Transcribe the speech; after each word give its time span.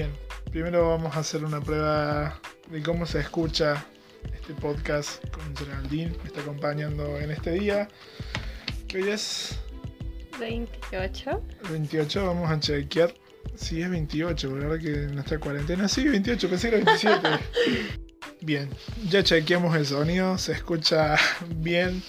Bien, 0.00 0.16
primero 0.50 0.88
vamos 0.88 1.14
a 1.14 1.20
hacer 1.20 1.44
una 1.44 1.60
prueba 1.60 2.40
de 2.70 2.82
cómo 2.82 3.04
se 3.04 3.20
escucha 3.20 3.84
este 4.32 4.54
podcast 4.54 5.22
con 5.28 5.54
Geraldine. 5.54 6.16
Me 6.22 6.28
está 6.28 6.40
acompañando 6.40 7.18
en 7.18 7.30
este 7.30 7.50
día. 7.50 7.86
Que 8.88 9.02
hoy 9.02 9.10
es 9.10 9.60
28. 10.38 11.42
28, 11.70 12.26
vamos 12.26 12.50
a 12.50 12.58
chequear. 12.58 13.12
Si 13.54 13.82
es 13.82 13.90
28, 13.90 14.48
por 14.48 14.64
ahora 14.64 14.78
que 14.78 14.90
en 14.90 15.16
nuestra 15.16 15.38
cuarentena. 15.38 15.86
Sí, 15.86 16.08
28, 16.08 16.48
pensé 16.48 16.70
que 16.70 16.76
era 16.76 16.84
27. 16.86 17.28
bien, 18.40 18.70
ya 19.06 19.22
chequeamos 19.22 19.76
el 19.76 19.84
sonido, 19.84 20.38
se 20.38 20.52
escucha 20.52 21.16
bien. 21.56 22.02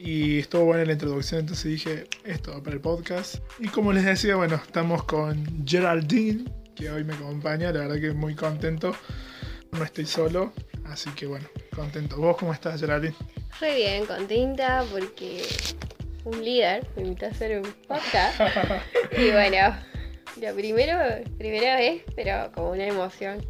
Y 0.00 0.40
estuvo 0.40 0.64
buena 0.64 0.84
la 0.84 0.94
introducción, 0.94 1.42
entonces 1.42 1.66
dije, 1.66 2.08
esto 2.24 2.60
para 2.64 2.74
el 2.74 2.80
podcast. 2.80 3.36
Y 3.60 3.68
como 3.68 3.92
les 3.92 4.04
decía, 4.04 4.34
bueno, 4.34 4.56
estamos 4.56 5.04
con 5.04 5.64
Geraldine, 5.64 6.46
que 6.76 6.90
hoy 6.90 7.02
me 7.02 7.14
acompaña, 7.14 7.72
la 7.72 7.80
verdad 7.80 8.00
que 8.00 8.12
muy 8.12 8.34
contento. 8.34 8.94
No 9.72 9.82
estoy 9.82 10.06
solo, 10.06 10.52
así 10.84 11.10
que 11.10 11.26
bueno, 11.26 11.48
contento. 11.74 12.16
¿Vos 12.18 12.36
cómo 12.36 12.52
estás, 12.52 12.80
Geraldine? 12.80 13.14
Muy 13.60 13.74
bien, 13.74 14.06
contenta 14.06 14.84
porque 14.92 15.42
un 16.24 16.44
líder 16.44 16.86
me 16.94 17.02
invitó 17.02 17.26
a 17.26 17.28
hacer 17.30 17.60
un 17.60 17.72
podcast. 17.88 18.40
y 19.18 19.30
bueno, 19.30 19.76
la 20.40 20.52
primero, 20.54 20.98
primera 21.38 21.76
vez, 21.76 22.02
pero 22.14 22.52
como 22.52 22.70
una 22.72 22.86
emoción 22.86 23.44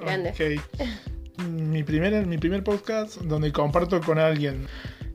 grande. 0.00 0.30
Ok. 0.30 1.44
Mi 1.48 1.82
primer, 1.82 2.24
mi 2.26 2.38
primer 2.38 2.62
podcast 2.62 3.16
donde 3.22 3.50
comparto 3.52 4.00
con 4.00 4.18
alguien. 4.18 4.68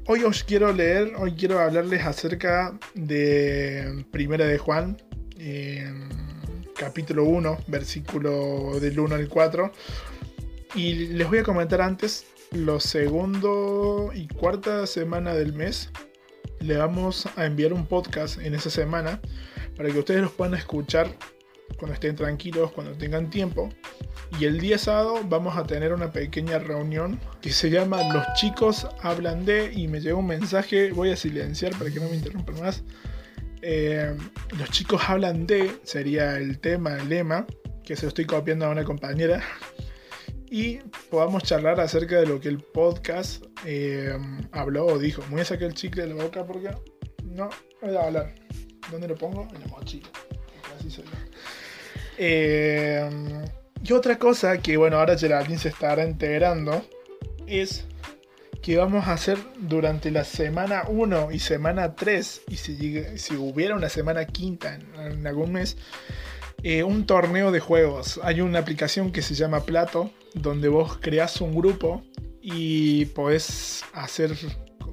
Hoy 0.08 0.24
os 0.24 0.44
quiero 0.44 0.74
leer, 0.74 1.14
hoy 1.18 1.34
quiero 1.34 1.60
hablarles 1.60 2.06
acerca 2.06 2.78
de 2.94 4.06
Primera 4.12 4.46
de 4.46 4.58
Juan, 4.58 4.98
capítulo 6.78 7.24
1, 7.26 7.58
versículo 7.68 8.80
del 8.80 9.00
1 9.00 9.16
al 9.16 9.28
4. 9.28 9.72
Y 10.76 10.94
les 11.08 11.28
voy 11.28 11.40
a 11.40 11.44
comentar 11.44 11.82
antes, 11.82 12.26
lo 12.52 12.80
segundo 12.80 14.12
y 14.14 14.28
cuarta 14.28 14.86
semana 14.88 15.34
del 15.34 15.54
mes, 15.54 15.90
le 16.60 16.78
vamos 16.78 17.28
a 17.36 17.46
enviar 17.46 17.74
un 17.74 17.86
podcast 17.86 18.40
en 18.42 18.54
esa 18.56 18.70
semana 18.70 19.20
para 19.76 19.90
que 19.90 20.00
ustedes 20.00 20.22
los 20.22 20.32
puedan 20.32 20.56
escuchar 20.56 21.08
cuando 21.78 21.94
estén 21.94 22.16
tranquilos, 22.16 22.72
cuando 22.72 22.94
tengan 22.94 23.30
tiempo. 23.30 23.70
Y 24.40 24.46
el 24.46 24.60
día 24.60 24.78
sábado 24.78 25.20
vamos 25.26 25.58
a 25.58 25.64
tener 25.64 25.94
una 25.94 26.12
pequeña 26.12 26.60
reunión 26.60 27.20
que 27.42 27.52
se 27.52 27.70
llama 27.70 28.02
Los 28.14 28.26
chicos 28.36 28.88
hablan 29.02 29.46
de 29.46 29.72
y 29.74 29.88
me 29.88 30.00
llegó 30.02 30.20
un 30.20 30.28
mensaje, 30.28 30.92
voy 30.92 31.12
a 31.12 31.16
silenciar 31.16 31.78
para 31.78 31.92
que 31.92 32.00
no 32.00 32.10
me 32.10 32.16
interrumpan 32.16 32.60
más. 32.60 32.84
Eh, 33.70 34.16
los 34.58 34.72
chicos 34.72 35.02
hablan 35.10 35.46
de 35.46 35.70
sería 35.84 36.38
el 36.38 36.58
tema, 36.60 36.96
el 36.96 37.10
lema, 37.10 37.46
que 37.84 37.98
se 37.98 38.04
lo 38.04 38.08
estoy 38.08 38.24
copiando 38.24 38.66
a 38.66 38.70
una 38.70 38.86
compañera. 38.86 39.44
Y 40.50 40.78
podamos 41.10 41.44
charlar 41.44 41.78
acerca 41.82 42.18
de 42.18 42.28
lo 42.28 42.40
que 42.40 42.48
el 42.48 42.60
podcast 42.60 43.44
eh, 43.66 44.18
habló 44.54 44.86
o 44.86 44.98
dijo. 44.98 45.22
Me 45.24 45.32
voy 45.32 45.42
a 45.42 45.46
sacar 45.46 45.68
el 45.68 45.74
chicle 45.74 46.04
de 46.04 46.14
la 46.16 46.24
boca 46.24 46.46
porque 46.46 46.70
no, 47.26 47.50
voy 47.82 47.94
a 47.94 48.06
hablar. 48.06 48.36
¿Dónde 48.90 49.10
lo 49.10 49.16
pongo? 49.16 49.46
En 49.54 49.60
la 49.60 49.68
mochila. 49.68 50.08
Eh, 52.18 53.10
y 53.84 53.92
otra 53.92 54.18
cosa 54.18 54.60
que, 54.60 54.78
bueno, 54.78 54.98
ahora 54.98 55.18
Geraldine 55.18 55.60
se 55.60 55.68
estará 55.68 56.08
integrando 56.08 56.88
es 57.46 57.86
que 58.68 58.76
vamos 58.76 59.08
a 59.08 59.14
hacer 59.14 59.38
durante 59.58 60.12
la 60.12 60.26
semana 60.26 60.84
1 60.90 61.32
y 61.32 61.40
semana 61.40 61.96
3, 61.96 62.42
y 62.50 62.58
si, 62.58 63.34
hubiera 63.38 63.78
una 63.78 63.88
semana 63.88 64.26
quinta 64.26 64.78
en, 65.00 65.26
algún 65.26 65.54
mes, 65.54 65.78
eh, 66.64 66.84
un 66.84 67.06
torneo 67.06 67.54
de 67.54 67.62
juegos. 67.62 68.20
Hay 68.24 68.42
una 68.42 68.60
aplicación 68.60 69.14
que 69.14 69.22
se 69.22 69.36
llama 69.36 69.62
Plato, 69.62 70.12
donde 70.34 70.68
vos 70.68 70.98
creas 70.98 71.40
un 71.40 71.56
grupo 71.56 72.04
y 72.42 73.06
podés 73.06 73.86
hacer 73.94 74.36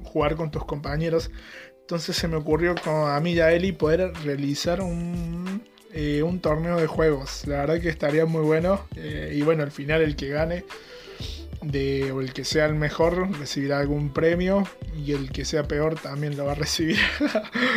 jugar 0.05 0.37
con 0.37 0.53
tus 0.53 0.65
compañeros. 0.65 1.33
Entonces 1.81 2.15
se 2.15 2.29
me 2.29 2.37
ocurrió 2.37 2.77
con 2.77 3.11
a 3.11 3.19
mí 3.19 3.33
y 3.33 3.41
a 3.41 3.53
Eli 3.53 3.73
poder 3.73 4.13
realizar 4.23 4.83
un 4.83 5.65
eh, 5.93 6.23
torneo 6.41 6.77
de 6.77 6.87
juegos. 6.87 7.45
La 7.49 7.57
verdad 7.57 7.81
que 7.81 7.89
estaría 7.89 8.25
muy 8.25 8.43
bueno. 8.43 8.87
Eh, 8.95 9.33
y 9.35 9.43
bueno, 9.43 9.65
al 9.65 9.73
final 9.73 10.01
el 10.01 10.15
que 10.15 10.29
gane 10.29 10.65
de, 11.65 12.13
o 12.13 12.21
el 12.21 12.33
que 12.33 12.45
sea 12.45 12.67
el 12.67 12.75
mejor 12.75 13.31
recibirá 13.39 13.79
algún 13.79 14.13
premio. 14.13 14.67
Y 14.97 15.13
el 15.13 15.31
que 15.31 15.45
sea 15.45 15.65
peor 15.65 15.99
también 16.01 16.37
lo 16.37 16.47
va 16.47 16.53
a 16.53 16.57
recibir. 16.57 16.99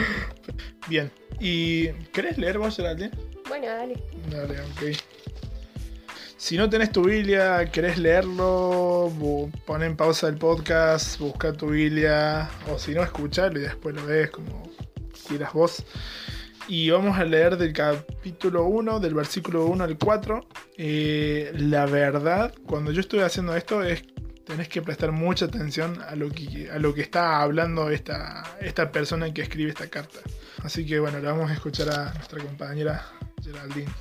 Bien. 0.87 1.11
¿Y 1.39 1.89
querés 2.13 2.37
leer 2.37 2.57
vos, 2.57 2.75
Geraldine? 2.75 3.11
Bueno, 3.47 3.67
dale. 3.67 4.03
Dale, 4.29 4.59
ok. 4.61 4.97
Si 6.37 6.55
no 6.55 6.69
tenés 6.69 6.91
tu 6.91 7.03
Biblia, 7.03 7.65
querés 7.71 7.97
leerlo, 7.97 9.11
pon 9.65 9.83
en 9.83 9.97
pausa 9.97 10.27
el 10.27 10.37
podcast, 10.37 11.19
busca 11.19 11.51
tu 11.51 11.71
Biblia, 11.71 12.49
o 12.71 12.77
si 12.77 12.93
no, 12.93 13.01
escuchalo 13.01 13.59
y 13.59 13.63
después 13.63 13.95
lo 13.95 14.05
ves 14.05 14.29
como 14.29 14.71
quieras 15.27 15.51
vos. 15.53 15.83
Y 16.67 16.89
vamos 16.89 17.17
a 17.17 17.23
leer 17.23 17.55
del 17.55 17.71
capítulo 17.71 18.65
1, 18.65 18.99
del 18.99 19.13
versículo 19.13 19.65
1 19.67 19.83
al 19.85 19.97
4. 19.97 20.47
Eh, 20.77 21.53
la 21.55 21.85
verdad, 21.85 22.53
cuando 22.65 22.91
yo 22.91 22.99
estoy 22.99 23.21
haciendo 23.21 23.55
esto, 23.55 23.81
es 23.83 24.03
tenés 24.47 24.69
que 24.69 24.81
prestar 24.81 25.11
mucha 25.11 25.45
atención 25.45 26.01
a 26.07 26.15
lo 26.15 26.29
que, 26.29 26.69
a 26.71 26.79
lo 26.79 26.93
que 26.93 27.01
está 27.01 27.41
hablando 27.41 27.89
esta, 27.89 28.43
esta 28.61 28.91
persona 28.91 29.33
que 29.33 29.41
escribe 29.41 29.69
esta 29.69 29.87
carta. 29.87 30.19
Así 30.63 30.85
que 30.85 30.99
bueno, 30.99 31.19
le 31.19 31.27
vamos 31.27 31.49
a 31.51 31.53
escuchar 31.53 31.89
a 31.89 32.13
nuestra 32.13 32.41
compañera 32.41 33.05
Geraldine. 33.43 33.91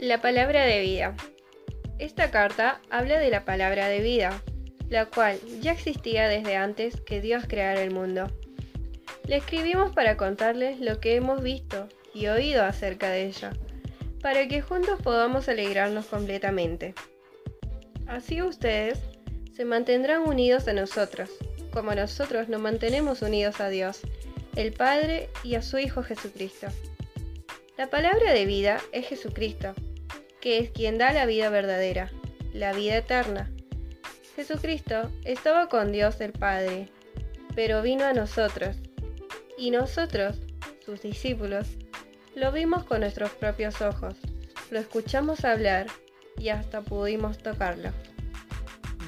La 0.00 0.20
palabra 0.20 0.64
de 0.64 0.80
vida. 0.80 1.14
Esta 1.98 2.30
carta 2.30 2.80
habla 2.90 3.18
de 3.18 3.30
la 3.30 3.44
palabra 3.44 3.88
de 3.88 4.00
vida, 4.00 4.42
la 4.88 5.06
cual 5.06 5.38
ya 5.60 5.72
existía 5.72 6.28
desde 6.28 6.56
antes 6.56 7.00
que 7.00 7.20
Dios 7.20 7.44
creara 7.46 7.82
el 7.82 7.92
mundo. 7.92 8.30
Le 9.26 9.36
escribimos 9.36 9.92
para 9.92 10.16
contarles 10.16 10.80
lo 10.80 10.98
que 10.98 11.14
hemos 11.14 11.42
visto 11.42 11.88
y 12.12 12.26
oído 12.26 12.64
acerca 12.64 13.08
de 13.10 13.26
ella, 13.26 13.52
para 14.20 14.48
que 14.48 14.62
juntos 14.62 15.00
podamos 15.00 15.48
alegrarnos 15.48 16.06
completamente. 16.06 16.94
Así 18.06 18.42
ustedes 18.42 18.98
se 19.54 19.64
mantendrán 19.64 20.22
unidos 20.22 20.66
a 20.66 20.72
nosotros, 20.72 21.30
como 21.72 21.94
nosotros 21.94 22.48
nos 22.48 22.60
mantenemos 22.60 23.22
unidos 23.22 23.60
a 23.60 23.68
Dios, 23.68 24.00
el 24.56 24.72
Padre 24.72 25.30
y 25.44 25.54
a 25.54 25.62
su 25.62 25.78
Hijo 25.78 26.02
Jesucristo. 26.02 26.66
La 27.78 27.88
palabra 27.88 28.32
de 28.32 28.44
vida 28.44 28.80
es 28.90 29.06
Jesucristo, 29.06 29.74
que 30.40 30.58
es 30.58 30.70
quien 30.70 30.98
da 30.98 31.12
la 31.12 31.26
vida 31.26 31.48
verdadera, 31.48 32.10
la 32.52 32.72
vida 32.72 32.96
eterna. 32.96 33.50
Jesucristo 34.34 35.10
estaba 35.24 35.68
con 35.68 35.92
Dios 35.92 36.20
el 36.20 36.32
Padre, 36.32 36.88
pero 37.54 37.82
vino 37.82 38.04
a 38.04 38.12
nosotros 38.12 38.76
y 39.58 39.70
nosotros, 39.70 40.36
sus 40.84 41.02
discípulos, 41.02 41.66
lo 42.34 42.52
vimos 42.52 42.84
con 42.84 43.00
nuestros 43.00 43.30
propios 43.32 43.80
ojos, 43.82 44.14
lo 44.70 44.78
escuchamos 44.78 45.44
hablar 45.44 45.86
y 46.38 46.48
hasta 46.48 46.80
pudimos 46.80 47.38
tocarlo. 47.38 47.92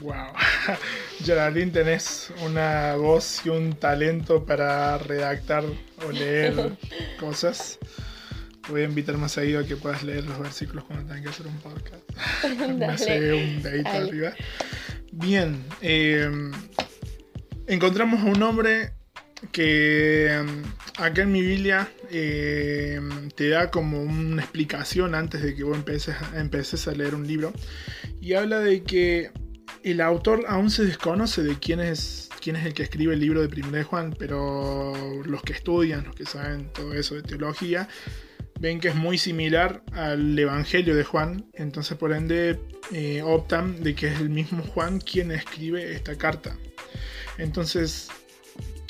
Wow, 0.00 0.32
Geraldine, 1.24 1.70
tenés 1.70 2.30
una 2.44 2.96
voz 2.96 3.40
y 3.44 3.48
un 3.48 3.74
talento 3.74 4.44
para 4.44 4.98
redactar 4.98 5.64
o 6.06 6.10
leer 6.10 6.76
cosas. 7.20 7.78
voy 8.68 8.82
a 8.82 8.84
invitar 8.84 9.16
más 9.16 9.32
seguido 9.32 9.60
a 9.60 9.64
que 9.64 9.76
puedas 9.76 10.02
leer 10.02 10.24
los 10.24 10.38
versículos 10.38 10.84
cuando 10.84 11.06
tengas 11.06 11.22
que 11.22 11.28
hacer 11.30 11.46
un 11.46 11.58
podcast. 11.58 12.68
Me 12.78 12.86
hace 12.86 13.32
un 13.32 13.62
dedito 13.62 13.88
arriba. 13.88 14.34
Bien, 15.12 15.64
eh, 15.80 16.28
encontramos 17.66 18.20
a 18.20 18.24
un 18.24 18.42
hombre 18.42 18.92
que 19.52 20.32
em, 20.32 20.62
acá 20.98 21.22
en 21.22 21.32
mi 21.32 21.42
Biblia 21.42 21.88
em, 22.10 23.28
te 23.30 23.48
da 23.48 23.70
como 23.70 24.02
una 24.02 24.42
explicación 24.42 25.14
antes 25.14 25.42
de 25.42 25.54
que 25.54 25.64
vos 25.64 25.76
empieces, 25.76 26.88
a 26.88 26.92
leer 26.92 27.14
un 27.14 27.26
libro 27.26 27.52
y 28.20 28.34
habla 28.34 28.60
de 28.60 28.82
que 28.82 29.30
el 29.82 30.00
autor 30.00 30.44
aún 30.48 30.70
se 30.70 30.84
desconoce 30.84 31.42
de 31.42 31.58
quién 31.58 31.80
es, 31.80 32.30
quién 32.40 32.56
es 32.56 32.64
el 32.66 32.74
que 32.74 32.82
escribe 32.82 33.14
el 33.14 33.20
libro 33.20 33.42
de 33.42 33.48
Primera 33.48 33.78
de 33.78 33.84
Juan, 33.84 34.14
pero 34.18 34.92
los 35.24 35.42
que 35.42 35.52
estudian, 35.52 36.04
los 36.04 36.14
que 36.14 36.24
saben 36.24 36.72
todo 36.72 36.94
eso 36.94 37.14
de 37.14 37.22
teología, 37.22 37.88
ven 38.60 38.80
que 38.80 38.88
es 38.88 38.94
muy 38.94 39.18
similar 39.18 39.82
al 39.92 40.38
Evangelio 40.38 40.94
de 40.94 41.04
Juan, 41.04 41.46
entonces 41.52 41.98
por 41.98 42.12
ende 42.12 42.60
eh, 42.92 43.22
optan 43.22 43.82
de 43.82 43.94
que 43.94 44.08
es 44.08 44.20
el 44.20 44.30
mismo 44.30 44.62
Juan 44.62 45.00
quien 45.00 45.30
escribe 45.32 45.92
esta 45.92 46.16
carta. 46.16 46.56
Entonces 47.36 48.08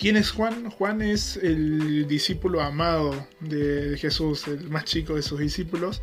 ¿Quién 0.04 0.16
es 0.18 0.32
Juan? 0.32 0.68
Juan 0.68 1.00
es 1.00 1.38
el 1.38 2.06
discípulo 2.06 2.60
amado 2.60 3.26
de 3.40 3.96
Jesús, 3.96 4.46
el 4.48 4.68
más 4.68 4.84
chico 4.84 5.14
de 5.14 5.22
sus 5.22 5.38
discípulos. 5.38 6.02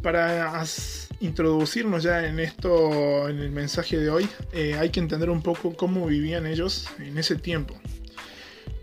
Para 0.00 0.62
introducirnos 1.18 2.04
ya 2.04 2.24
en 2.24 2.38
esto, 2.38 3.28
en 3.28 3.40
el 3.40 3.50
mensaje 3.50 3.98
de 3.98 4.10
hoy, 4.10 4.28
eh, 4.52 4.76
hay 4.78 4.90
que 4.90 5.00
entender 5.00 5.28
un 5.28 5.42
poco 5.42 5.74
cómo 5.74 6.06
vivían 6.06 6.46
ellos 6.46 6.86
en 7.00 7.18
ese 7.18 7.34
tiempo. 7.34 7.74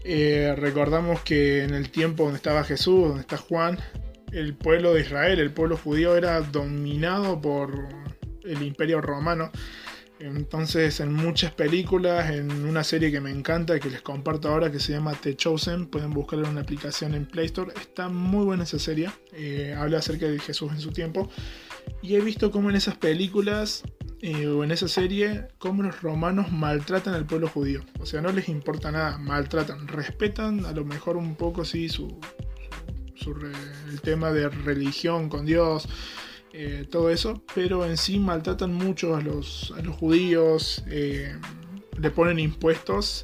Eh, 0.04 0.54
recordamos 0.58 1.22
que 1.22 1.64
en 1.64 1.74
el 1.74 1.90
tiempo 1.90 2.24
donde 2.24 2.36
estaba 2.36 2.66
Jesús, 2.66 3.08
donde 3.08 3.22
está 3.22 3.38
Juan, 3.38 3.80
el 4.34 4.56
pueblo 4.56 4.94
de 4.94 5.04
Israel, 5.04 5.40
el 5.40 5.54
pueblo 5.54 5.78
judío 5.78 6.18
era 6.18 6.42
dominado 6.42 7.40
por 7.40 7.88
el 8.44 8.62
imperio 8.62 9.00
romano. 9.00 9.54
Entonces, 10.26 11.02
en 11.02 11.12
muchas 11.12 11.52
películas, 11.52 12.32
en 12.32 12.50
una 12.66 12.86
serie 12.86 13.12
que 13.12 13.20
me 13.20 13.30
encanta, 13.30 13.78
que 13.78 13.90
les 13.90 14.02
comparto 14.02 14.48
ahora, 14.48 14.72
que 14.72 14.80
se 14.80 14.94
llama 14.94 15.14
The 15.16 15.36
Chosen, 15.36 15.88
pueden 15.88 16.12
buscarla 16.12 16.46
en 16.46 16.54
una 16.54 16.62
aplicación 16.62 17.14
en 17.14 17.26
Play 17.26 17.48
Store. 17.48 17.74
Está 17.76 18.08
muy 18.08 18.46
buena 18.46 18.64
esa 18.64 18.80
serie. 18.80 19.10
Eh, 19.34 19.76
habla 19.78 19.98
acerca 19.98 20.26
de 20.28 20.40
Jesús 20.40 20.72
en 20.72 20.80
su 20.80 20.92
tiempo. 20.92 21.30
Y 22.02 22.16
he 22.16 22.22
visto 22.22 22.52
cómo 22.52 22.70
en 22.70 22.78
esas 22.78 22.96
películas 22.96 23.84
eh, 24.22 24.48
o 24.48 24.64
en 24.64 24.72
esa 24.72 24.88
serie, 24.88 25.50
cómo 25.58 25.84
los 25.84 26.02
romanos 26.02 26.54
maltratan 26.54 27.16
al 27.16 27.26
pueblo 27.26 27.50
judío. 27.50 27.82
O 28.00 28.06
sea, 28.06 28.22
no 28.22 28.32
les 28.32 28.48
importa 28.48 28.92
nada, 28.92 29.18
maltratan. 29.18 29.90
Respetan 29.90 30.66
a 30.66 30.72
lo 30.72 30.86
mejor 30.86 31.18
un 31.18 31.36
poco, 31.36 31.66
sí, 31.66 31.90
su, 31.90 32.18
el 33.92 34.00
tema 34.00 34.32
de 34.32 34.48
religión 34.48 35.28
con 35.28 35.46
Dios 35.46 35.90
eh, 36.56 36.86
todo 36.88 37.10
eso, 37.10 37.42
pero 37.56 37.84
en 37.84 37.98
sí 37.98 38.20
maltratan 38.20 38.72
mucho 38.72 39.16
a 39.16 39.22
los, 39.22 39.74
a 39.76 39.82
los 39.82 39.96
judíos, 39.96 40.84
eh, 40.88 41.36
le 41.98 42.12
ponen 42.12 42.38
impuestos 42.38 43.24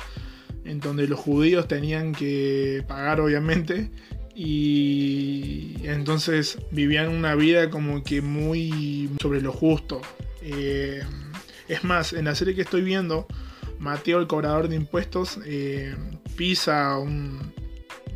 en 0.63 0.79
donde 0.79 1.07
los 1.07 1.19
judíos 1.19 1.67
tenían 1.67 2.13
que 2.13 2.83
pagar 2.87 3.21
obviamente 3.21 3.91
y 4.33 5.75
entonces 5.83 6.57
vivían 6.71 7.09
una 7.09 7.35
vida 7.35 7.69
como 7.69 8.03
que 8.03 8.21
muy 8.23 9.11
sobre 9.21 9.41
lo 9.41 9.51
justo. 9.51 10.01
Eh, 10.41 11.03
es 11.67 11.83
más, 11.83 12.13
en 12.13 12.25
la 12.25 12.33
serie 12.33 12.55
que 12.55 12.61
estoy 12.61 12.81
viendo, 12.81 13.27
Mateo, 13.77 14.19
el 14.19 14.25
cobrador 14.25 14.69
de 14.69 14.75
impuestos, 14.75 15.39
pisa 16.35 16.97
un, 16.97 17.53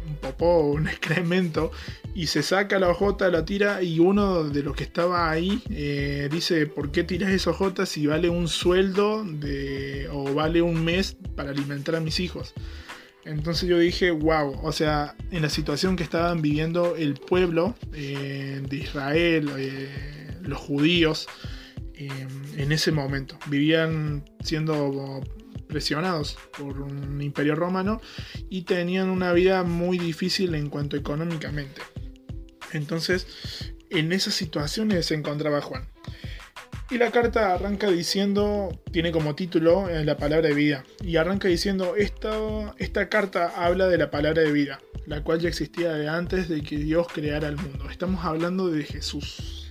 un 0.08 0.16
popó, 0.20 0.72
un 0.72 0.88
excremento 0.88 1.72
y 2.16 2.28
se 2.28 2.44
saca 2.44 2.80
la 2.80 2.90
ojota, 2.90 3.30
la 3.30 3.46
tira 3.46 3.82
y 3.82 4.00
uno 4.00 4.44
de 4.44 4.64
los 4.64 4.76
que 4.76 4.84
estaba 4.84 5.30
ahí 5.30 5.62
eh, 5.70 6.30
dice, 6.32 6.68
¿por 6.68 6.92
qué 6.92 7.04
tiras 7.04 7.32
esa 7.32 7.52
ojota 7.52 7.86
si 7.86 8.06
vale 8.06 8.30
un 8.30 8.48
sueldo 8.48 9.24
de, 9.24 10.08
o 10.12 10.34
vale 10.34 10.62
un 10.62 10.84
mes 10.84 11.18
para 11.36 11.50
alimentar 11.50 11.96
a 11.96 12.00
mis 12.00 12.20
hijos? 12.20 12.54
Entonces 13.26 13.70
yo 13.70 13.80
dije, 13.80 14.12
wow, 14.12 14.60
o 14.64 14.72
sea, 14.72 15.16
en 15.32 15.42
la 15.42 15.50
situación 15.50 15.96
que 15.96 16.04
estaban 16.04 16.42
viviendo 16.42 16.96
el 16.96 17.16
pueblo 17.16 17.74
eh, 17.94 18.62
de 18.68 18.76
Israel, 18.76 19.50
eh, 19.58 20.38
los 20.42 20.60
judíos, 20.60 21.28
en 21.96 22.72
ese 22.74 22.92
momento, 22.92 23.40
vivían 23.48 24.26
siendo 24.44 25.22
presionados 25.70 26.38
por 26.58 26.82
un 26.82 27.22
imperio 27.22 27.56
romano 27.56 28.02
y 28.50 28.64
tenían 28.64 29.10
una 29.10 29.32
vida 29.32 29.64
muy 29.64 29.98
difícil 29.98 30.54
en 30.56 30.70
cuanto 30.70 30.98
económicamente. 30.98 31.82
Entonces, 32.74 33.28
en 33.90 34.12
esas 34.12 34.34
situaciones 34.34 35.06
se 35.06 35.16
encontraba 35.16 35.62
Juan. 35.62 35.88
Y 36.90 36.98
la 36.98 37.12
carta 37.12 37.54
arranca 37.54 37.90
diciendo, 37.90 38.82
tiene 38.92 39.12
como 39.12 39.36
título 39.36 39.90
eh, 39.90 40.04
la 40.04 40.18
palabra 40.18 40.50
de 40.50 40.54
vida. 40.54 40.84
Y 41.02 41.16
arranca 41.16 41.48
diciendo, 41.48 41.96
esta, 41.96 42.76
esta 42.78 43.10
carta 43.10 43.54
habla 43.56 43.88
de 43.88 43.98
la 43.98 44.12
palabra 44.12 44.42
de 44.44 44.52
vida, 44.52 44.80
la 45.06 45.24
cual 45.24 45.40
ya 45.40 45.50
existía 45.50 45.94
de 45.94 46.10
antes 46.10 46.50
de 46.50 46.62
que 46.62 46.78
Dios 46.78 47.08
creara 47.12 47.48
el 47.48 47.56
mundo. 47.56 47.90
Estamos 47.90 48.26
hablando 48.26 48.70
de 48.70 48.84
Jesús. 48.84 49.70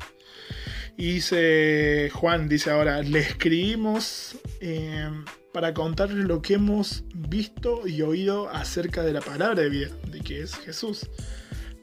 Y 0.97 1.15
dice 1.15 2.11
Juan, 2.13 2.49
dice 2.49 2.71
ahora, 2.71 3.03
le 3.03 3.21
escribimos 3.21 4.37
eh, 4.61 5.09
para 5.53 5.75
contarles 5.75 6.25
lo 6.27 6.43
que 6.43 6.55
hemos 6.55 7.05
visto 7.15 7.87
y 7.87 8.03
oído 8.03 8.49
acerca 8.49 9.03
de 9.03 9.13
la 9.13 9.21
palabra 9.21 9.63
de 9.63 9.69
vida, 9.69 9.91
de 10.11 10.21
que 10.21 10.43
es 10.43 10.57
Jesús 10.57 11.09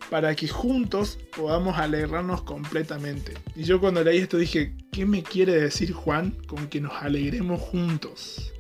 para 0.10 0.36
que 0.36 0.48
juntos 0.48 1.20
podamos 1.36 1.78
alegrarnos 1.78 2.42
completamente. 2.42 3.34
Y 3.56 3.64
yo 3.64 3.80
cuando 3.80 4.04
leí 4.04 4.18
esto 4.18 4.38
dije, 4.38 4.74
¿qué 4.92 5.06
me 5.06 5.24
quiere 5.24 5.54
decir 5.54 5.94
Juan 5.94 6.32
con 6.48 6.68
que 6.68 6.82
nos 6.82 6.94
alegremos 6.94 7.62
juntos? 7.62 8.52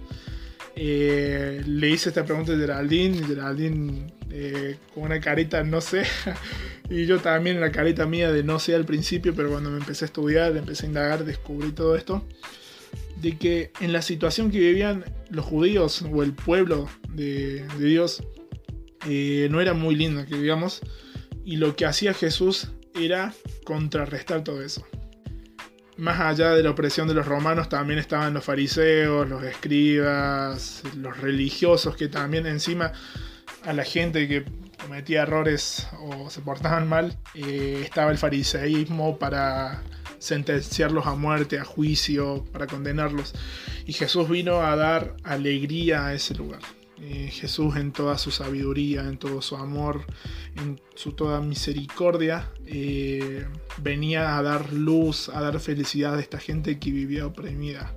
Eh, 0.75 1.61
le 1.65 1.89
hice 1.89 2.09
esta 2.09 2.23
pregunta 2.23 2.53
a 2.53 2.57
Geraldine, 2.57 3.17
y 3.17 3.23
Geraldine 3.23 4.07
eh, 4.29 4.77
con 4.93 5.03
una 5.03 5.19
carita 5.19 5.63
no 5.63 5.81
sé, 5.81 6.03
y 6.89 7.05
yo 7.05 7.19
también 7.19 7.59
la 7.59 7.71
carita 7.71 8.05
mía 8.05 8.31
de 8.31 8.43
no 8.43 8.59
sé 8.59 8.75
al 8.75 8.85
principio, 8.85 9.33
pero 9.35 9.49
cuando 9.49 9.71
me 9.71 9.77
empecé 9.79 10.05
a 10.05 10.07
estudiar, 10.07 10.55
empecé 10.55 10.85
a 10.85 10.89
indagar, 10.89 11.25
descubrí 11.25 11.71
todo 11.71 11.95
esto, 11.95 12.25
de 13.21 13.37
que 13.37 13.71
en 13.81 13.91
la 13.91 14.01
situación 14.01 14.51
que 14.51 14.59
vivían 14.59 15.03
los 15.29 15.45
judíos 15.45 16.01
o 16.09 16.23
el 16.23 16.33
pueblo 16.33 16.87
de, 17.09 17.65
Dios, 17.77 18.23
eh, 19.07 19.47
no 19.51 19.59
era 19.59 19.73
muy 19.73 19.95
lindo, 19.95 20.25
que 20.25 20.37
digamos, 20.37 20.81
y 21.49 21.55
lo 21.55 21.75
que 21.75 21.87
hacía 21.87 22.13
Jesús 22.13 22.67
era 22.93 23.33
contrarrestar 23.63 24.43
todo 24.43 24.61
eso. 24.61 24.85
Más 25.97 26.19
allá 26.19 26.51
de 26.51 26.61
la 26.61 26.69
opresión 26.69 27.07
de 27.07 27.15
los 27.15 27.25
romanos, 27.25 27.69
también 27.69 27.97
estaban 27.97 28.35
los 28.35 28.45
fariseos, 28.45 29.27
los 29.27 29.41
escribas, 29.43 30.83
los 30.95 31.17
religiosos, 31.17 31.95
que 31.95 32.07
también 32.07 32.45
encima 32.45 32.93
a 33.65 33.73
la 33.73 33.83
gente 33.83 34.27
que 34.27 34.45
cometía 34.79 35.23
errores 35.23 35.87
o 35.99 36.29
se 36.29 36.41
portaban 36.41 36.87
mal, 36.87 37.17
eh, 37.33 37.81
estaba 37.83 38.11
el 38.11 38.19
fariseísmo 38.19 39.17
para 39.17 39.81
sentenciarlos 40.19 41.07
a 41.07 41.15
muerte, 41.15 41.57
a 41.57 41.65
juicio, 41.65 42.45
para 42.53 42.67
condenarlos. 42.67 43.33
Y 43.87 43.93
Jesús 43.93 44.29
vino 44.29 44.61
a 44.61 44.75
dar 44.75 45.15
alegría 45.23 46.05
a 46.05 46.13
ese 46.13 46.35
lugar. 46.35 46.61
Eh, 47.01 47.29
Jesús 47.31 47.77
en 47.77 47.93
toda 47.93 48.17
su 48.17 48.29
sabiduría, 48.29 49.03
en 49.03 49.17
todo 49.17 49.41
su 49.41 49.55
amor, 49.55 50.03
en 50.57 50.81
su 50.95 51.13
toda 51.13 51.39
misericordia, 51.39 52.51
eh, 52.65 53.47
venía 53.77 54.37
a 54.37 54.43
dar 54.43 54.73
luz, 54.73 55.29
a 55.29 55.41
dar 55.41 55.59
felicidad 55.61 56.15
a 56.15 56.19
esta 56.19 56.39
gente 56.39 56.77
que 56.77 56.91
vivía 56.91 57.25
oprimida. 57.25 57.95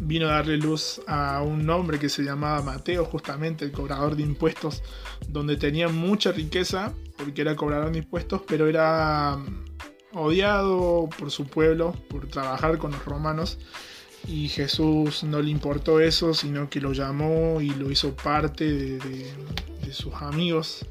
Vino 0.00 0.28
a 0.28 0.32
darle 0.32 0.58
luz 0.58 1.00
a 1.08 1.42
un 1.42 1.68
hombre 1.70 1.98
que 1.98 2.08
se 2.08 2.22
llamaba 2.22 2.62
Mateo, 2.62 3.04
justamente 3.04 3.64
el 3.64 3.72
cobrador 3.72 4.14
de 4.14 4.22
impuestos, 4.22 4.82
donde 5.28 5.56
tenía 5.56 5.88
mucha 5.88 6.30
riqueza, 6.30 6.92
porque 7.16 7.42
era 7.42 7.56
cobrador 7.56 7.90
de 7.90 7.98
impuestos, 7.98 8.42
pero 8.46 8.68
era 8.68 9.38
odiado 10.12 11.08
por 11.18 11.32
su 11.32 11.46
pueblo, 11.46 11.94
por 12.08 12.28
trabajar 12.28 12.78
con 12.78 12.92
los 12.92 13.04
romanos 13.04 13.58
y 14.26 14.48
Jesús 14.48 15.24
no 15.24 15.40
le 15.40 15.50
importó 15.50 16.00
eso, 16.00 16.32
sino 16.34 16.70
que 16.70 16.80
lo 16.80 16.92
llamó 16.92 17.60
y 17.60 17.70
lo 17.70 17.90
hizo 17.90 18.14
parte 18.14 18.98
de, 18.98 19.32
sus 19.90 20.14
amigos, 20.14 20.86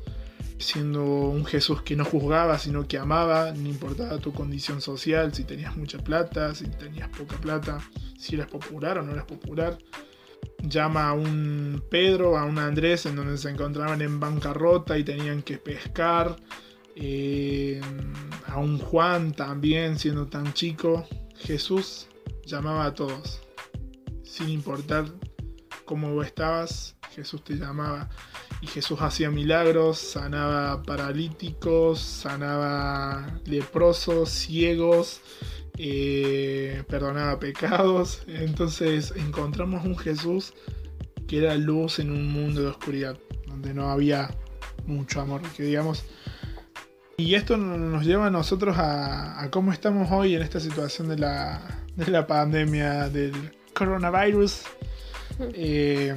siendo 0.60 1.04
un 1.04 1.44
Jesús 1.44 1.82
que 1.82 1.96
no 1.96 2.06
juzgaba, 2.06 2.60
sino 2.60 2.88
que 2.88 3.00
amaba, 3.00 3.52
no 3.52 3.68
importaba 3.68 4.20
tu 4.20 4.32
condición 4.32 4.80
social, 4.80 5.34
si 5.34 5.44
tenías 5.44 5.76
mucha 5.76 5.98
plata, 5.98 6.54
si 6.54 6.66
tenías 6.68 7.10
poca 7.10 7.36
plata, 7.38 7.80
si 8.20 8.36
eras 8.36 8.48
popular 8.48 9.00
o 9.00 9.02
no 9.02 9.14
eras 9.14 9.26
popular. 9.26 9.80
Llama 10.62 11.10
a 11.10 11.14
un 11.14 11.84
Pedro, 11.90 12.38
a 12.38 12.46
un 12.46 12.60
Andrés, 12.60 13.08
en 13.08 13.16
donde 13.16 13.38
se 13.38 13.50
encontraban 13.50 14.04
en 14.04 14.20
bancarrota 14.20 15.00
y 15.00 15.04
tenían 15.04 15.42
que 15.42 15.58
pescar. 15.58 16.36
Eh, 16.96 17.82
a 18.46 18.60
un 18.60 18.78
Juan 18.78 19.32
también, 19.32 19.98
siendo 19.98 20.28
tan 20.28 20.54
chico. 20.54 21.08
Jesús 21.38 22.08
llamaba 22.46 22.86
a 22.86 22.94
todos. 22.94 23.42
Sin 24.24 24.50
importar 24.50 25.06
cómo 25.86 26.24
estabas, 26.24 26.96
Jesús 27.14 27.44
te 27.44 27.56
llamaba. 27.56 28.10
Y 28.62 28.68
Jesús 28.68 29.02
hacía 29.02 29.32
milagros, 29.32 29.98
sanaba 29.98 30.84
paralíticos, 30.84 32.00
sanaba 32.00 33.40
leprosos, 33.46 34.30
ciegos, 34.30 35.22
eh, 35.78 36.84
perdonaba 36.88 37.40
pecados. 37.40 38.24
Entonces 38.28 39.14
encontramos 39.16 39.84
un 39.84 39.98
Jesús 39.98 40.54
que 41.28 41.40
era 41.40 41.56
luz 41.56 42.00
en 42.00 42.12
un 42.12 42.28
mundo 42.32 42.62
de 42.62 42.68
oscuridad, 42.68 43.18
donde 43.48 43.74
no 43.74 43.90
había 43.90 44.30
mucho 44.86 45.22
amor, 45.22 45.42
que 45.56 45.64
digamos. 45.64 46.06
Y 47.18 47.36
esto 47.36 47.58
nos 47.58 48.06
lleva 48.06 48.28
a 48.28 48.32
nosotros 48.32 48.76
a 48.78 49.48
cómo 49.52 49.72
estamos 49.72 50.10
hoy 50.12 50.36
en 50.36 50.42
esta 50.42 50.60
situación 50.60 51.08
de 51.08 51.18
la, 51.18 51.82
de 51.96 52.12
la 52.12 52.28
pandemia 52.28 53.10
del 53.10 53.34
coronavirus. 53.74 54.64
Eh, 55.54 56.14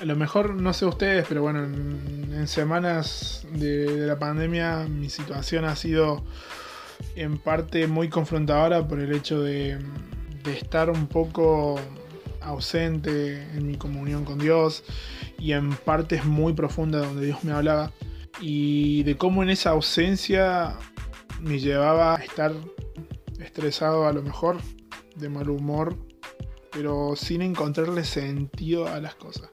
a 0.00 0.04
lo 0.04 0.16
mejor 0.16 0.54
no 0.54 0.72
sé 0.72 0.86
ustedes, 0.86 1.26
pero 1.28 1.42
bueno, 1.42 1.64
en, 1.64 2.46
semanas 2.46 3.46
de, 3.52 4.06
la 4.06 4.18
pandemia 4.18 4.86
mi 4.88 5.10
situación 5.10 5.64
ha 5.64 5.74
sido 5.74 6.24
en 7.16 7.38
parte 7.38 7.86
muy 7.88 8.08
confrontadora 8.08 8.86
por 8.86 9.00
el 9.00 9.12
hecho 9.12 9.42
de, 9.42 9.78
de 10.44 10.52
estar 10.52 10.88
un 10.88 11.08
poco 11.08 11.80
ausente 12.40 13.42
en 13.54 13.66
mi 13.66 13.76
comunión 13.76 14.24
con 14.24 14.38
Dios 14.38 14.84
y 15.38 15.52
en 15.52 15.72
partes 15.72 16.24
muy 16.24 16.52
profundas 16.52 17.06
donde 17.06 17.26
Dios 17.26 17.42
me 17.44 17.52
hablaba 17.52 17.92
y 18.40 19.02
de 19.02 19.16
cómo 19.16 19.42
en 19.42 19.50
esa 19.50 19.70
ausencia 19.70 20.76
me 21.40 21.58
llevaba 21.58 22.16
a 22.16 22.22
estar 22.22 22.52
estresado 23.38 24.06
a 24.06 24.12
lo 24.12 24.22
mejor, 24.22 24.58
de 25.16 25.28
mal 25.28 25.48
humor, 25.50 25.96
pero 26.72 27.16
sin 27.16 27.42
encontrarle 27.42 28.04
sentido 28.04 28.86
a 28.86 29.00
las 29.00 29.14
cosas. 29.14 29.48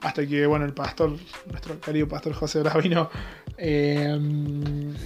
hasta 0.00 0.26
que, 0.26 0.46
bueno, 0.46 0.64
el 0.64 0.74
pastor, 0.74 1.16
nuestro 1.48 1.80
querido 1.80 2.08
pastor 2.08 2.32
José 2.32 2.60
Bravino, 2.60 3.08
eh, 3.56 4.18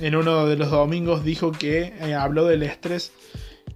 en 0.00 0.16
uno 0.16 0.46
de 0.46 0.56
los 0.56 0.70
domingos 0.70 1.22
dijo 1.22 1.52
que 1.52 1.92
eh, 2.00 2.14
habló 2.14 2.46
del 2.46 2.62
estrés 2.62 3.12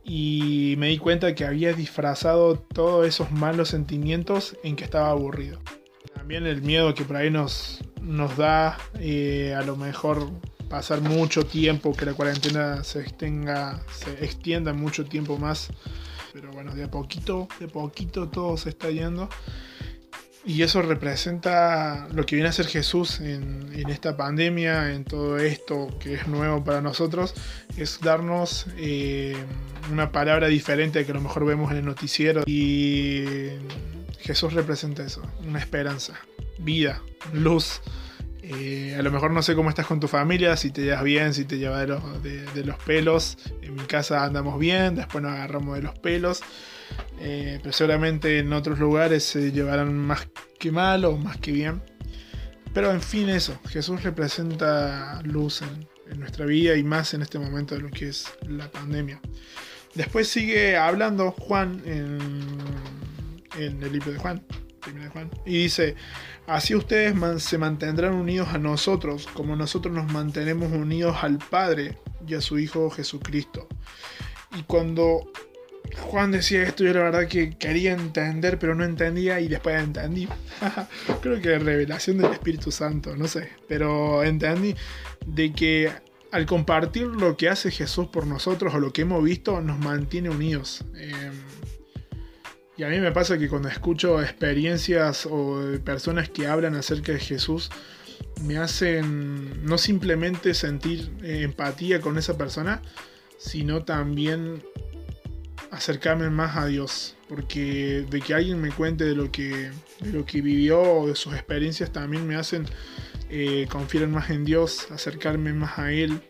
y 0.05 0.75
me 0.79 0.89
di 0.89 0.99
cuenta 0.99 1.35
que 1.35 1.45
había 1.45 1.73
disfrazado 1.73 2.59
todos 2.59 3.07
esos 3.07 3.31
malos 3.31 3.69
sentimientos 3.69 4.57
en 4.65 4.77
que 4.77 4.85
estaba 4.85 5.11
aburrido. 5.11 5.61
También 6.15 6.47
el 6.47 6.63
miedo 6.63 6.95
que 6.95 7.05
por 7.05 7.17
ahí 7.17 7.31
nos, 7.31 7.81
nos 8.01 8.37
da 8.37 8.79
eh, 8.99 9.55
a 9.57 9.63
lo 9.63 9.77
mejor 9.77 10.31
pasar 10.71 11.03
mucho 11.03 11.45
tiempo, 11.45 11.93
que 11.93 12.07
la 12.07 12.15
cuarentena 12.15 12.83
se 12.85 13.01
extenga, 13.01 13.83
se 13.93 14.25
extienda 14.25 14.73
mucho 14.73 15.05
tiempo 15.05 15.37
más. 15.37 15.69
Pero 16.33 16.53
bueno, 16.53 16.75
de 16.75 16.85
a 16.85 16.91
poquito, 16.91 17.49
de 17.59 17.67
poquito 17.67 18.29
todo 18.29 18.57
se 18.57 18.71
está 18.71 18.89
yendo. 18.89 19.29
Y 20.47 20.63
eso 20.63 20.81
representa 20.81 22.09
lo 22.13 22.25
que 22.25 22.37
viene 22.37 22.49
a 22.49 22.53
ser 22.53 22.67
Jesús 22.67 23.21
en, 23.21 23.69
esta 23.91 24.17
pandemia, 24.17 24.95
en 24.95 25.05
todo 25.05 25.37
esto 25.39 25.89
que 25.99 26.15
es 26.15 26.29
nuevo 26.29 26.65
para 26.65 26.81
nosotros, 26.81 27.35
es 27.77 28.01
darnos 28.01 28.67
eh, 28.79 29.37
una 29.91 30.13
palabra 30.13 30.47
diferente 30.47 31.05
que 31.05 31.11
a 31.11 31.15
lo 31.15 31.21
mejor 31.21 31.45
vemos 31.45 31.73
en 31.73 31.79
el 31.79 31.85
noticiero. 31.85 32.45
Y 32.47 33.25
Jesús 34.21 34.53
representa 34.53 35.03
eso, 35.05 35.23
una 35.47 35.59
esperanza, 35.59 36.15
vida, 36.59 37.03
luz. 37.33 37.83
Eh, 38.53 38.97
a 38.99 39.03
lo 39.03 39.13
mejor 39.13 39.31
no 39.31 39.43
sé 39.43 39.55
cómo 39.55 39.69
estás 39.69 39.87
con 39.87 40.01
tu 40.01 40.09
familia, 40.09 40.57
si 40.57 40.73
te 40.73 40.83
llevas 40.83 41.05
bien, 41.05 41.35
si 41.35 41.45
te 41.45 41.59
llevas 41.59 41.83
de 41.83 42.65
los, 42.65 42.79
pelos. 42.85 43.39
En 43.63 43.77
mi 43.77 43.85
casa 43.85 44.25
andamos 44.25 44.59
bien, 44.59 44.97
después 44.97 45.23
nos 45.23 45.33
agarramos 45.33 45.77
de 45.77 45.83
los 45.83 45.97
pelos. 46.01 46.41
Eh, 47.21 47.61
pero 47.63 47.73
seguramente 47.73 48.41
en 48.41 48.53
otros 48.53 48.81
lugares 48.81 49.23
se 49.23 49.53
llevarán 49.53 49.97
más 49.97 50.27
que 50.59 50.73
mal 50.73 51.05
o 51.05 51.17
más 51.17 51.37
que 51.37 51.53
bien. 51.53 51.81
Pero 52.75 52.91
en 52.91 53.01
fin, 53.01 53.29
eso. 53.29 53.59
Jesús 53.69 54.03
representa 54.03 55.21
luz 55.23 55.63
en, 55.63 55.89
nuestra 56.19 56.45
vida 56.45 56.75
y 56.75 56.83
más 56.83 57.15
en 57.15 57.23
este 57.23 57.39
momento 57.39 57.77
de 57.77 57.83
lo 57.83 57.91
que 57.91 58.09
es 58.09 58.33
la 58.49 58.69
pandemia. 58.69 59.21
Después 59.95 60.27
sigue 60.27 60.77
hablando 60.77 61.31
Juan 61.31 61.81
en, 61.85 62.19
en 63.57 63.81
el 63.81 63.93
libro 63.93 64.11
de 64.11 64.19
Juan, 64.19 64.43
y 65.47 65.63
dice, 65.65 65.95
así 66.51 66.75
ustedes 66.75 67.15
se 67.43 67.59
mantendrán 67.59 68.15
unidos 68.15 68.49
a 68.49 68.59
nosotros, 68.59 69.29
como 69.33 69.55
nosotros 69.57 69.95
nos 69.95 70.13
mantenemos 70.13 70.73
unidos 70.73 71.17
al 71.23 71.39
Padre 71.39 71.99
y 72.27 72.35
a 72.35 72.41
su 72.41 72.59
Hijo 72.59 72.91
Jesucristo. 72.91 73.69
Y 74.59 74.65
cuando 74.65 75.31
Juan 75.99 76.33
decía 76.33 76.65
esto, 76.65 76.85
yo 76.85 76.93
la 76.93 77.05
verdad 77.05 77.29
que 77.29 77.57
quería 77.57 77.93
entender, 77.93 78.59
pero 78.59 78.75
no 78.75 78.85
entendía 78.85 79.41
y 79.41 79.49
después 79.49 79.81
entendí. 79.81 80.29
Creo 81.23 81.41
que 81.41 81.59
revelación 81.59 82.19
del 82.19 82.33
Espíritu 82.33 82.73
Santo, 82.73 83.17
no 83.17 83.29
sé. 83.29 83.51
Pero 83.69 84.25
entendí 84.25 84.75
de 85.25 85.53
que 85.53 85.93
al 86.33 86.47
compartir 86.47 87.07
lo 87.07 87.37
que 87.37 87.49
hace 87.49 87.71
Jesús 87.71 88.09
por 88.09 88.27
nosotros 88.27 88.75
o 88.75 88.79
lo 88.79 88.93
que 88.93 89.03
hemos 89.03 89.23
visto, 89.23 89.61
nos 89.61 89.79
mantiene 89.79 90.31
unidos. 90.31 90.85
Em, 90.97 91.33
y 92.81 92.83
a 92.83 92.89
mí 92.89 92.99
me 92.99 93.13
pasa 93.13 93.37
que 93.37 93.47
cuando 93.47 93.69
escucho 93.69 94.23
experiencias 94.23 95.29
o 95.31 95.61
personas 95.85 96.31
que 96.31 96.47
hablan 96.47 96.75
acerca 96.75 97.13
de 97.13 97.19
Jesús, 97.19 97.69
me 98.43 98.57
hacen 98.57 99.67
no 99.67 99.77
simplemente 99.77 100.55
sentir 100.55 101.13
eh, 101.23 101.43
empatía 101.43 102.01
con 102.01 102.17
esa 102.17 102.39
persona, 102.39 102.81
sino 103.37 103.85
también 103.85 104.63
acercarme 105.71 106.31
más 106.31 106.57
a 106.57 106.65
Dios. 106.65 107.17
Porque 107.29 108.07
de 108.09 108.21
que 108.23 108.33
alguien 108.33 108.63
me 108.63 108.71
cuente 108.71 109.05
de 109.05 109.15
lo 109.15 109.31
que, 109.31 109.71
lo 110.11 110.25
que 110.25 110.41
vivió 110.41 110.81
o 110.81 111.09
de 111.09 111.17
sus 111.17 111.35
experiencias 111.35 111.93
también 111.93 112.27
me 112.27 112.37
hacen 112.37 112.65
eh, 113.29 113.67
confiar 113.71 114.09
más 114.09 114.31
en 114.31 114.47
Dios, 114.47 114.91
acercarme 114.91 115.53
más 115.53 115.79
a 115.79 115.93
Él, 115.93 116.23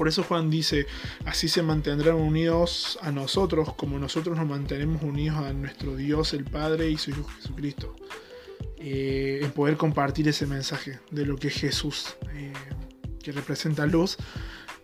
por 0.00 0.08
eso 0.08 0.22
Juan 0.22 0.48
dice, 0.48 0.86
así 1.26 1.46
se 1.46 1.62
mantendrán 1.62 2.14
unidos 2.14 2.98
a 3.02 3.12
nosotros 3.12 3.74
como 3.74 3.98
nosotros 3.98 4.34
nos 4.34 4.48
mantenemos 4.48 5.02
unidos 5.02 5.36
a 5.36 5.52
nuestro 5.52 5.94
Dios, 5.94 6.32
el 6.32 6.44
Padre 6.44 6.88
y 6.88 6.96
su 6.96 7.10
Hijo 7.10 7.24
Jesucristo. 7.24 7.94
Eh, 8.78 9.40
en 9.42 9.50
poder 9.50 9.76
compartir 9.76 10.26
ese 10.26 10.46
mensaje 10.46 11.00
de 11.10 11.26
lo 11.26 11.36
que 11.36 11.48
es 11.48 11.54
Jesús, 11.54 12.16
eh, 12.32 12.54
que 13.22 13.30
representa 13.32 13.84
luz, 13.84 14.16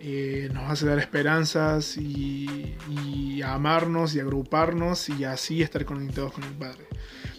eh, 0.00 0.50
nos 0.52 0.70
hace 0.70 0.84
dar 0.84 0.98
esperanzas 0.98 1.96
y, 1.96 2.76
y, 2.90 3.40
amarnos 3.40 4.14
y 4.14 4.20
agruparnos 4.20 5.08
y 5.08 5.24
así 5.24 5.62
estar 5.62 5.86
conectados 5.86 6.34
con 6.34 6.44
el 6.44 6.52
Padre. 6.52 6.88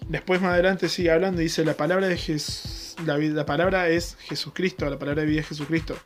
Después 0.10 0.42
más 0.42 0.54
adelante 0.54 0.90
sigue 0.90 1.12
hablando 1.12 1.42
y 1.42 1.44
dice 1.44 1.64
la 1.64 1.78
palabra 1.78 2.08
de 2.08 2.18
Jesús 2.18 2.87
la, 3.06 3.46
palabra 3.46 3.90
es 3.90 4.18
Jesucristo, 4.20 4.90
la 4.90 4.98
palabra 4.98 5.22
de 5.22 5.28
vida 5.28 5.42
es 5.42 5.48
Jesucristo, 5.48 5.98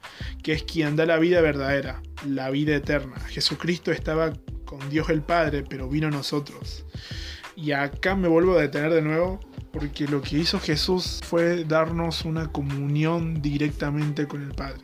que 0.44 0.54
es 0.54 0.64
quien 0.64 0.96
da 0.96 1.06
la 1.06 1.18
vida 1.18 1.42
verdadera, 1.42 2.02
la 2.28 2.50
vida 2.50 2.76
eterna. 2.76 3.20
Jesucristo 3.20 3.92
estaba 3.92 4.34
con 4.66 4.90
Dios 4.90 5.10
el 5.10 5.22
Padre, 5.22 5.64
pero 5.68 5.88
vino 5.88 6.08
a 6.08 6.12
nosotros. 6.12 6.86
Y 7.56 7.72
acá 7.72 8.16
me 8.16 8.28
vuelvo 8.28 8.58
a 8.58 8.62
detener 8.62 8.94
de 8.94 9.02
nuevo, 9.02 9.40
porque 9.72 10.08
lo 10.08 10.22
que 10.22 10.40
hizo 10.40 10.60
Jesús 10.60 11.22
fue 11.24 11.64
darnos 11.64 12.26
una 12.26 12.52
comunión 12.52 13.42
directamente 13.42 14.28
con 14.28 14.44
el 14.44 14.54
Padre. 14.54 14.82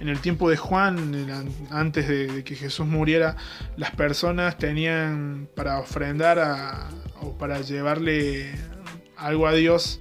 En 0.00 0.08
el 0.08 0.20
tiempo 0.20 0.50
de 0.50 0.56
Juan, 0.56 1.26
antes 1.70 2.08
de, 2.08 2.44
que 2.44 2.54
Jesús 2.54 2.86
muriera, 2.86 3.36
las 3.76 3.90
personas 3.92 4.58
tenían 4.58 5.48
para 5.54 5.78
ofrendar 5.78 6.90
o 7.20 7.36
para 7.38 7.60
llevarle 7.60 8.52
algo 9.16 9.46
a 9.46 9.52
Dios, 9.52 10.00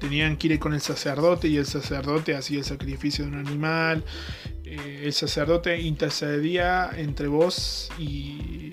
tenían 0.00 0.36
que 0.36 0.48
ir 0.48 0.58
con 0.58 0.74
el 0.74 0.80
sacerdote 0.80 1.46
y 1.46 1.58
el 1.58 1.66
sacerdote 1.66 2.34
hacía 2.34 2.58
el 2.58 2.64
sacrificio 2.64 3.24
de 3.24 3.30
un 3.30 3.46
animal. 3.46 4.02
Eh, 4.64 5.02
el 5.04 5.12
sacerdote 5.12 5.78
intercedía 5.80 6.90
entre 6.96 7.28
vos 7.28 7.90
y, 7.98 8.70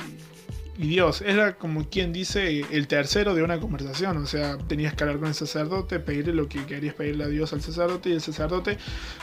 Dios. 0.78 1.22
Era 1.22 1.58
como 1.58 1.90
quien 1.90 2.14
dice 2.14 2.64
el 2.72 2.88
tercero 2.88 3.34
de 3.34 3.42
una 3.42 3.60
conversación. 3.60 4.18
O 4.18 4.28
sea, 4.28 4.60
tenías 4.60 4.94
que 4.94 5.04
hablar 5.04 5.18
con 5.18 5.28
el 5.28 5.34
sacerdote, 5.34 6.00
pedirle 6.00 6.34
lo 6.34 6.48
que 6.48 6.66
querías 6.66 6.94
pedirle 6.94 7.24
a 7.24 7.28
Dios 7.28 7.52
al 7.52 7.64
sacerdote 7.64 8.10
y 8.10 8.14
el 8.14 8.22
sacerdote 8.22 8.78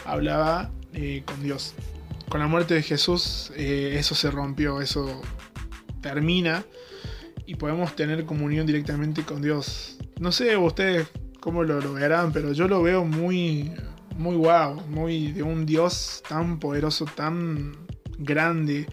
hablaba 0.04 0.72
eh, 0.92 1.22
con 1.24 1.40
Dios. 1.44 1.74
Con 2.28 2.40
la 2.40 2.48
muerte 2.48 2.74
de 2.74 2.82
Jesús 2.82 3.52
eh, 3.54 3.94
eso 3.98 4.16
se 4.16 4.32
rompió, 4.32 4.80
eso 4.80 5.22
termina 6.00 6.64
y 7.46 7.54
podemos 7.54 7.94
tener 7.94 8.24
comunión 8.24 8.66
directamente 8.66 9.22
con 9.22 9.40
Dios. 9.40 9.96
No 10.18 10.32
sé, 10.32 10.56
ustedes 10.56 11.06
cómo 11.44 11.62
lo, 11.62 11.92
verán, 11.92 12.32
pero 12.32 12.54
yo 12.54 12.66
lo 12.68 12.82
veo 12.82 13.04
muy, 13.04 13.70
muy 14.16 14.34
guau, 14.34 14.80
muy 14.88 15.30
de 15.30 15.42
un 15.42 15.66
Dios 15.66 16.22
tan 16.26 16.58
poderoso, 16.58 17.04
tan 17.04 17.76
grande. 18.18 18.86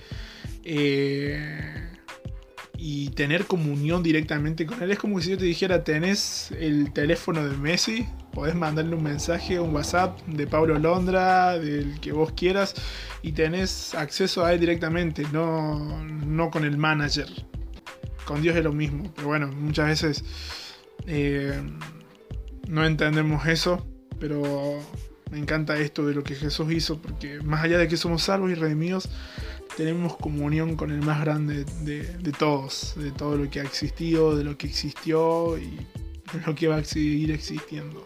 Eh, 0.65 1.87
y 2.77 3.09
tener 3.11 3.45
comunión 3.45 4.03
directamente 4.03 4.65
con 4.65 4.83
él. 4.83 4.91
Es 4.91 4.99
como 4.99 5.21
si 5.21 5.29
yo 5.29 5.37
te 5.37 5.45
dijera, 5.45 5.85
tenés 5.85 6.51
el 6.59 6.91
teléfono 6.91 7.47
de 7.47 7.55
Messi, 7.55 8.05
podés 8.33 8.55
mandarle 8.55 8.95
un 8.95 9.03
mensaje, 9.03 9.57
un 9.57 9.73
WhatsApp 9.73 10.19
de 10.25 10.45
Pablo 10.45 10.77
Londra, 10.77 11.57
del 11.57 12.01
que 12.01 12.11
vos 12.11 12.33
quieras, 12.33 12.73
y 13.21 13.31
tenés 13.31 13.95
acceso 13.95 14.43
a 14.43 14.51
él 14.51 14.59
directamente, 14.59 15.23
no, 15.31 16.03
no 16.03 16.49
con 16.49 16.65
el 16.65 16.75
manager. 16.77 17.29
Con 18.25 18.41
Dios 18.41 18.57
es 18.57 18.63
lo 18.63 18.73
mismo, 18.73 19.09
pero 19.15 19.27
bueno, 19.27 19.47
muchas 19.47 19.87
veces 19.87 20.25
eh, 21.07 21.61
no 22.71 22.85
entendemos 22.85 23.45
eso, 23.47 23.85
pero 24.17 24.79
me 25.29 25.37
encanta 25.37 25.77
esto 25.77 26.07
de 26.07 26.15
lo 26.15 26.23
que 26.23 26.35
Jesús 26.35 26.71
hizo, 26.71 27.01
porque 27.01 27.41
más 27.41 27.63
allá 27.63 27.77
de 27.77 27.89
que 27.89 27.97
somos 27.97 28.23
salvos 28.23 28.49
y 28.49 28.55
redimidos, 28.55 29.09
tenemos 29.75 30.15
comunión 30.15 30.77
con 30.77 30.89
el 30.89 31.01
más 31.01 31.19
grande 31.19 31.65
de, 31.83 32.31
todos, 32.31 32.93
de 32.95 33.11
todo 33.11 33.35
lo 33.35 33.49
que 33.49 33.59
ha 33.59 33.63
existido, 33.63 34.37
de 34.37 34.45
lo 34.45 34.57
que 34.57 34.67
existió 34.67 35.57
y 35.57 35.85
de 36.33 36.41
lo 36.45 36.55
que 36.55 36.69
va 36.69 36.77
a 36.77 36.83
seguir 36.85 37.31
existiendo. 37.31 38.05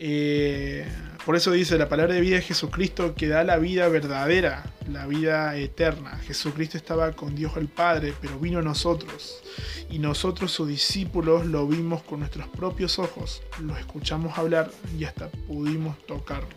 Eh, 0.00 0.84
por 1.24 1.36
eso 1.36 1.52
dice, 1.52 1.76
la 1.76 1.88
palabra 1.88 2.14
de 2.14 2.20
vida 2.20 2.38
es 2.38 2.46
Jesucristo 2.46 3.14
que 3.14 3.28
da 3.28 3.44
la 3.44 3.58
vida 3.58 3.88
verdadera, 3.88 4.64
la 4.88 5.06
vida 5.06 5.54
eterna. 5.56 6.18
Jesucristo 6.18 6.78
estaba 6.78 7.12
con 7.12 7.34
Dios 7.34 7.56
el 7.56 7.68
Padre, 7.68 8.14
pero 8.20 8.38
vino 8.38 8.60
a 8.60 8.62
nosotros. 8.62 9.42
Y 9.90 9.98
nosotros, 9.98 10.50
sus 10.50 10.68
discípulos, 10.68 11.46
lo 11.46 11.66
vimos 11.66 12.02
con 12.02 12.20
nuestros 12.20 12.48
propios 12.48 12.98
ojos, 12.98 13.42
lo 13.60 13.76
escuchamos 13.76 14.38
hablar 14.38 14.70
y 14.98 15.04
hasta 15.04 15.28
pudimos 15.28 15.98
tocarlo. 16.06 16.48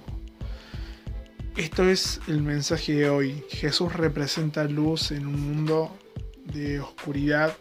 Esto 1.57 1.87
es 1.87 2.21
el 2.27 2.41
mensaje 2.41 2.93
de 2.93 3.09
hoy. 3.09 3.43
Jesús 3.49 3.93
representa 3.93 4.63
luz 4.63 5.11
en 5.11 5.27
un 5.27 5.39
mundo 5.39 5.95
de 6.45 6.79
oscuridad 6.79 7.55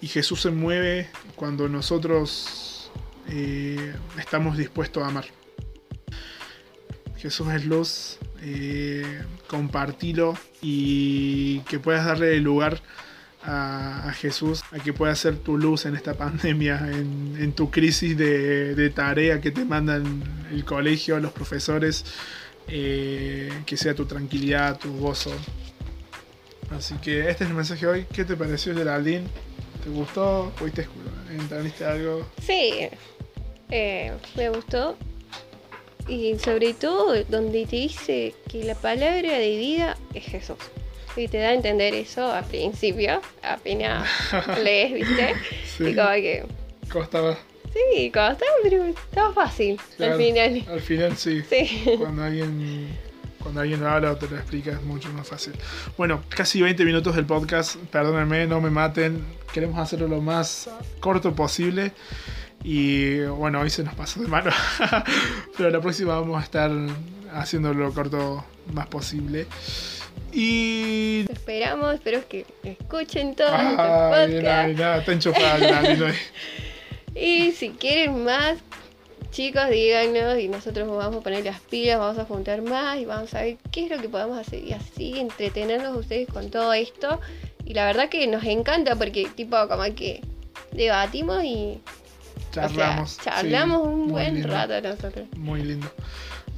y 0.00 0.08
Jesús 0.08 0.42
se 0.42 0.50
mueve 0.50 1.08
cuando 1.34 1.68
nosotros 1.68 2.90
eh, 3.28 3.94
estamos 4.18 4.56
dispuestos 4.56 5.02
a 5.02 5.08
amar. 5.08 5.26
Jesús 7.18 7.48
es 7.52 7.64
luz, 7.64 8.18
eh, 8.42 9.22
compartilo 9.48 10.36
y 10.62 11.60
que 11.60 11.78
puedas 11.78 12.04
darle 12.06 12.38
lugar 12.40 12.80
a, 13.42 14.12
Jesús 14.18 14.62
a 14.72 14.78
que 14.82 14.92
pueda 14.92 15.14
ser 15.14 15.36
tu 15.36 15.56
luz 15.56 15.86
en 15.86 15.94
esta 15.94 16.14
pandemia, 16.14 16.90
en, 16.92 17.52
tu 17.52 17.70
crisis 17.70 18.16
de, 18.16 18.90
tarea 18.94 19.40
que 19.40 19.50
te 19.52 19.64
mandan 19.64 20.22
el 20.50 20.64
colegio, 20.64 21.18
los 21.20 21.32
profesores, 21.32 22.04
eh, 22.68 23.52
que 23.64 23.76
sea 23.76 23.94
tu 23.94 24.04
tranquilidad, 24.06 24.78
tu 24.78 24.96
gozo. 24.98 25.32
Así 26.70 26.96
que 26.96 27.30
este 27.30 27.44
es 27.44 27.50
el 27.50 27.56
mensaje 27.56 27.86
de 27.86 27.92
hoy. 27.92 28.06
¿Qué 28.12 28.24
te 28.24 28.34
pareció, 28.36 28.74
Geraldine? 28.74 29.28
¿Te 29.84 29.90
gustó? 29.90 30.52
¿Pudiste 30.58 30.84
escu- 30.84 31.30
entendiste 31.30 31.84
algo? 31.84 32.28
Sí, 32.44 32.88
eh, 33.70 34.12
me 34.36 34.48
gustó. 34.48 34.96
Y 36.08 36.38
sobre 36.38 36.74
todo 36.74 37.14
donde 37.24 37.66
te 37.66 37.76
dice 37.76 38.34
que 38.50 38.62
la 38.64 38.74
palabra 38.74 39.38
de 39.38 39.56
vida 39.56 39.96
es 40.14 40.24
Jesús. 40.24 40.56
Y 41.16 41.28
te 41.28 41.38
da 41.38 41.48
a 41.48 41.54
entender 41.54 41.94
eso 41.94 42.30
al 42.30 42.44
principio, 42.44 43.20
apenas 43.42 44.06
lees, 44.62 44.92
¿viste? 44.92 45.34
Sí. 45.76 45.84
Y 45.88 45.94
como 45.94 46.10
que, 46.10 46.44
Costaba. 46.92 47.36
sí, 47.72 48.10
como 48.12 48.28
estaba, 48.28 48.50
pero 48.62 48.84
estaba 48.84 49.32
fácil 49.32 49.80
Claro, 49.96 50.12
al 50.14 50.18
final. 50.20 50.64
Al 50.68 50.80
final 50.80 51.16
sí. 51.16 51.42
Sí. 51.48 51.84
Cuando 51.98 52.22
alguien, 52.22 52.88
cuando 53.42 53.62
alguien 53.62 53.80
lo 53.80 53.88
habla 53.88 54.12
o 54.12 54.16
te 54.16 54.28
lo 54.28 54.36
explica 54.36 54.72
es 54.72 54.82
mucho 54.82 55.08
más 55.14 55.26
fácil. 55.26 55.54
Bueno, 55.96 56.22
casi 56.28 56.60
20 56.60 56.84
minutos 56.84 57.16
del 57.16 57.24
podcast. 57.24 57.76
Perdónenme, 57.90 58.46
no 58.46 58.60
me 58.60 58.70
maten. 58.70 59.24
Queremos 59.54 59.78
hacerlo 59.78 60.08
lo 60.08 60.20
más 60.20 60.68
corto 61.00 61.34
posible. 61.34 61.92
Y 62.68 63.20
bueno, 63.20 63.60
hoy 63.60 63.70
se 63.70 63.84
nos 63.84 63.94
pasó 63.94 64.20
de 64.20 64.26
mano. 64.26 64.50
Pero 65.56 65.70
la 65.70 65.80
próxima 65.80 66.18
vamos 66.18 66.40
a 66.40 66.44
estar 66.44 66.68
haciéndolo 67.32 67.86
lo 67.86 67.94
corto 67.94 68.44
más 68.72 68.88
posible. 68.88 69.46
Y. 70.32 71.22
Te 71.26 71.32
esperamos, 71.32 71.94
espero 71.94 72.26
que 72.28 72.44
escuchen 72.64 73.36
todo 73.36 73.54
este 73.54 73.82
Ay, 73.82 74.32
podcast. 74.34 74.78
nada, 74.78 74.98
está 74.98 75.12
enchufada 75.12 75.80
hoy. 75.80 76.12
Y 77.14 77.52
si 77.52 77.70
quieren 77.70 78.24
más, 78.24 78.58
chicos, 79.30 79.70
díganos 79.70 80.36
y 80.40 80.48
nosotros 80.48 80.88
nos 80.88 80.98
vamos 80.98 81.20
a 81.20 81.22
poner 81.22 81.44
las 81.44 81.60
pilas, 81.60 82.00
vamos 82.00 82.18
a 82.18 82.24
juntar 82.24 82.62
más 82.62 82.98
y 82.98 83.04
vamos 83.04 83.32
a 83.34 83.42
ver 83.42 83.58
qué 83.70 83.84
es 83.84 83.90
lo 83.92 83.98
que 83.98 84.08
podemos 84.08 84.36
hacer 84.36 84.64
y 84.64 84.72
así 84.72 85.18
entretenernos 85.20 85.96
ustedes 85.96 86.26
con 86.26 86.50
todo 86.50 86.72
esto. 86.72 87.20
Y 87.64 87.74
la 87.74 87.86
verdad 87.86 88.08
que 88.08 88.26
nos 88.26 88.42
encanta 88.42 88.96
porque 88.96 89.28
tipo 89.36 89.56
como 89.68 89.84
que 89.94 90.20
debatimos 90.72 91.44
y 91.44 91.80
Charlamos. 92.62 93.18
o 93.18 93.22
sea, 93.22 93.32
charlamos 93.34 93.82
sí, 93.82 93.88
un 93.88 94.08
buen 94.08 94.34
lindo. 94.34 94.48
rato 94.48 94.80
nosotros. 94.80 95.26
Muy 95.36 95.62
lindo. 95.62 95.90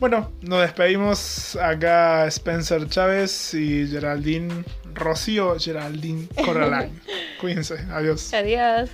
Bueno, 0.01 0.31
nos 0.43 0.61
despedimos 0.63 1.57
acá 1.57 2.27
Spencer 2.29 2.89
Chávez 2.89 3.53
y 3.55 3.87
Geraldine 3.89 4.65
Rocío 4.95 5.57
Geraldine 5.59 6.29
Corralán. 6.45 6.91
Cuídense, 7.41 7.79
adiós. 7.91 8.33
Adiós. 8.33 8.91